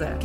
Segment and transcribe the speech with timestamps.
[0.00, 0.18] Mesa.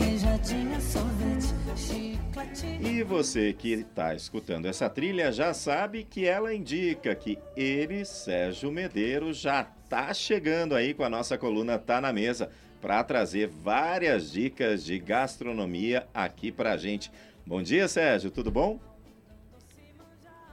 [2.79, 8.71] E você que está escutando essa trilha já sabe que ela indica que ele, Sérgio
[8.71, 12.49] Medeiros, já está chegando aí com a nossa coluna Tá na Mesa
[12.81, 17.12] para trazer várias dicas de gastronomia aqui para a gente.
[17.46, 18.80] Bom dia, Sérgio, tudo bom?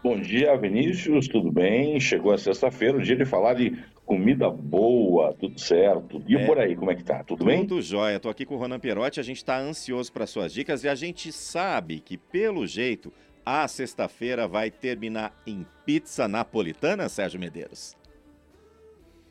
[0.03, 2.01] Bom dia, Vinícius, tudo bem?
[2.01, 3.79] Chegou a sexta-feira, o dia de falar de
[4.13, 6.23] comida boa, tudo certo.
[6.29, 7.25] E é, por aí, como é que tá?
[7.25, 7.67] Tudo, tudo bem?
[7.67, 8.21] Tudo jóia.
[8.21, 10.95] Tô aqui com o Ronan Pierotti, a gente está ansioso para suas dicas e a
[10.95, 13.11] gente sabe que, pelo jeito,
[13.45, 17.97] a sexta-feira vai terminar em pizza napolitana, Sérgio Medeiros.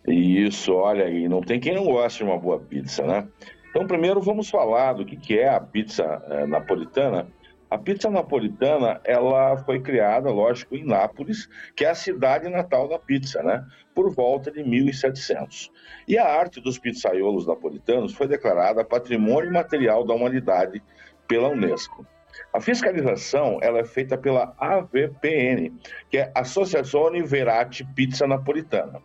[0.07, 3.27] Isso, olha aí, não tem quem não goste de uma boa pizza, né?
[3.69, 7.27] Então, primeiro vamos falar do que, que é a pizza é, napolitana
[7.71, 12.99] a pizza napolitana, ela foi criada, lógico, em Nápoles, que é a cidade natal da
[12.99, 13.65] pizza, né?
[13.95, 15.71] Por volta de 1700.
[16.05, 20.83] E a arte dos pizzaiolos napolitanos foi declarada Patrimônio Material da Humanidade
[21.29, 22.05] pela Unesco.
[22.53, 25.71] A fiscalização ela é feita pela AVPN,
[26.09, 29.01] que é Associazione Verati Pizza Napolitana.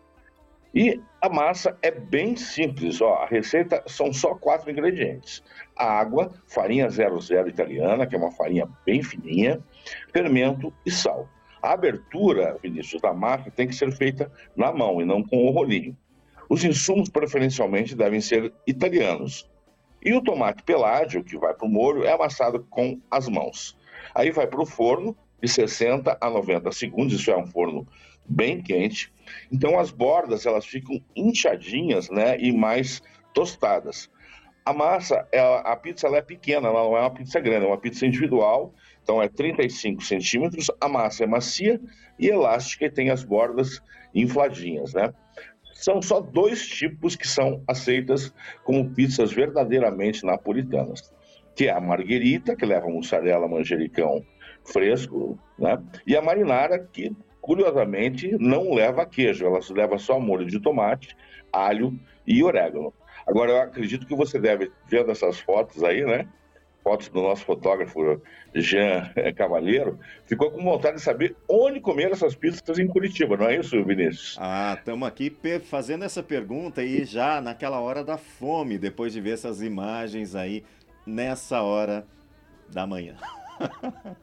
[0.74, 3.22] E a massa é bem simples, ó.
[3.22, 5.42] A receita são só quatro ingredientes:
[5.76, 9.60] água, farinha 00 italiana, que é uma farinha bem fininha,
[10.12, 11.28] fermento e sal.
[11.62, 15.50] A abertura, Vinícius, da massa tem que ser feita na mão e não com o
[15.50, 15.96] rolinho.
[16.48, 19.50] Os insumos preferencialmente devem ser italianos.
[20.04, 23.76] E o tomate peládio, que vai para o molho, é amassado com as mãos.
[24.14, 27.86] Aí vai para o forno de 60 a 90 segundos, isso é um forno
[28.28, 29.12] bem quente.
[29.50, 34.10] Então as bordas elas ficam inchadinhas, né, e mais tostadas.
[34.64, 37.68] A massa, ela, a pizza ela é pequena, ela não é uma pizza grande, é
[37.68, 40.68] uma pizza individual, então é 35 centímetros.
[40.80, 41.80] A massa é macia
[42.18, 43.80] e elástica e tem as bordas
[44.12, 45.14] infladinhas, né?
[45.72, 51.12] São só dois tipos que são aceitas como pizzas verdadeiramente napolitanas,
[51.54, 54.24] que é a margherita, que leva mussarela, manjericão
[54.64, 55.80] fresco, né?
[56.06, 57.14] E a marinara, que
[57.46, 61.16] curiosamente, não leva queijo, ela leva só molho de tomate,
[61.52, 62.92] alho e orégano.
[63.24, 66.26] Agora, eu acredito que você deve, vendo essas fotos aí, né?
[66.82, 68.20] Fotos do nosso fotógrafo
[68.52, 73.58] Jean Cavalheiro, ficou com vontade de saber onde comer essas pizzas em Curitiba, não é
[73.58, 74.36] isso, Vinícius?
[74.40, 75.32] Ah, estamos aqui
[75.62, 80.64] fazendo essa pergunta e já naquela hora da fome, depois de ver essas imagens aí
[81.06, 82.04] nessa hora
[82.72, 83.16] da manhã.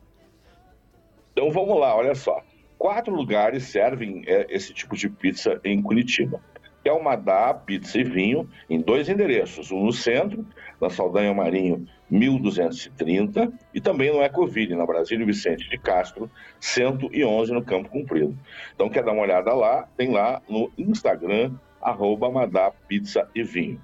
[1.31, 2.43] então vamos lá, olha só
[2.83, 6.41] quatro lugares servem é, esse tipo de pizza em Curitiba.
[6.83, 10.45] É o Madá Pizza e Vinho, em dois endereços, um no centro,
[10.81, 16.29] na Saldanha Marinho 1230, e também no Ecoville, na Brasília Vicente de Castro,
[16.59, 18.37] 111, no Campo Comprido.
[18.75, 19.87] Então, quer dar uma olhada lá?
[19.95, 23.79] Tem lá no Instagram, arroba Madá Pizza e Vinho.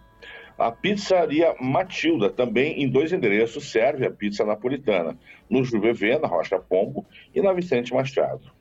[0.58, 5.18] A pizzaria Matilda, também em dois endereços, serve a pizza napolitana,
[5.50, 8.59] no Juvevê, na Rocha Pombo, e na Vicente Machado.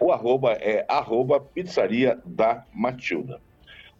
[0.00, 3.40] O arroba é arroba pizzaria da Matilda.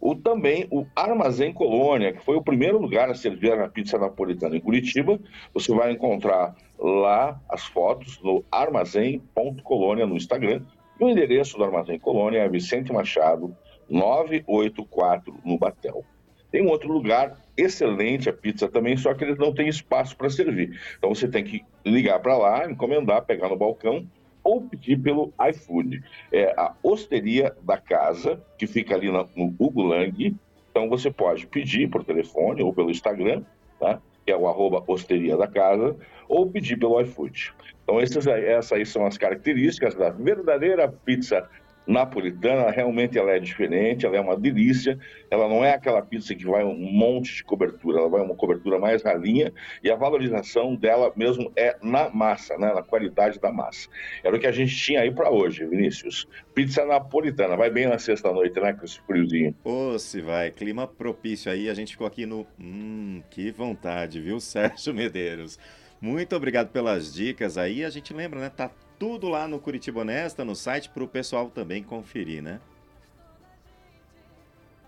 [0.01, 4.57] O, também o Armazém Colônia, que foi o primeiro lugar a servir a pizza napolitana
[4.57, 5.19] em Curitiba.
[5.55, 10.63] Você vai encontrar lá as fotos no armazém.colônia no Instagram.
[11.01, 13.57] E o endereço do Armazém Colônia é Vicente Machado,
[13.89, 16.05] 984, no Batel.
[16.51, 20.31] Tem um outro lugar excelente a pizza também, só que eles não têm espaço para
[20.31, 20.79] servir.
[20.97, 24.07] Então você tem que ligar para lá, encomendar, pegar no balcão
[24.47, 26.05] ou pedir pelo iFood.
[26.31, 30.37] É a Osteria da Casa, que fica ali no, no Hugo Lang.
[30.71, 33.43] Então você pode pedir por telefone ou pelo Instagram,
[33.81, 34.01] tá?
[34.25, 35.97] que é o arroba Osteria da Casa,
[36.29, 37.53] ou pedir pelo iFood.
[37.83, 41.49] Então essas, essas aí são as características da verdadeira pizza
[41.87, 44.99] napolitana, realmente ela é diferente, ela é uma delícia,
[45.31, 48.79] ela não é aquela pizza que vai um monte de cobertura, ela vai uma cobertura
[48.79, 49.53] mais ralinha
[49.83, 53.89] e a valorização dela mesmo é na massa, né, na qualidade da massa.
[54.25, 56.27] Era o que a gente tinha aí para hoje, Vinícius.
[56.55, 59.55] Pizza napolitana, vai bem na sexta-noite, né, com esse friozinho.
[59.65, 62.47] Ô, se vai, clima propício aí, a gente ficou aqui no...
[62.59, 65.59] Hum, que vontade, viu, Sérgio Medeiros?
[66.01, 67.85] Muito obrigado pelas dicas aí.
[67.85, 68.51] A gente lembra, né?
[68.51, 72.61] Tá tudo lá no Curitiba Honesta, no site, para o pessoal também conferir, né?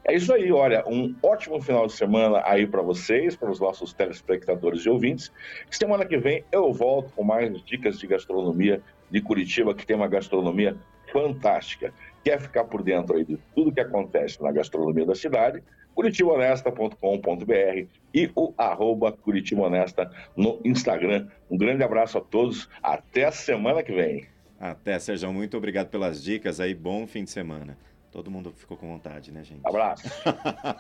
[0.05, 3.93] É isso aí, olha, um ótimo final de semana aí para vocês, para os nossos
[3.93, 5.31] telespectadores e ouvintes.
[5.71, 10.09] Semana que vem eu volto com mais dicas de gastronomia de Curitiba, que tem uma
[10.09, 10.79] gastronomia
[11.13, 11.93] fantástica.
[12.25, 15.63] Quer ficar por dentro aí de tudo que acontece na gastronomia da cidade?
[15.99, 21.27] curitibaonesta.com.br e o arroba Curitiba Honesta no Instagram.
[21.51, 24.29] Um grande abraço a todos, até a semana que vem.
[24.61, 27.77] Até, Sérgio, muito obrigado pelas dicas aí, bom fim de semana.
[28.13, 29.61] Todo mundo ficou com vontade, né, gente?
[29.65, 30.09] Abraço.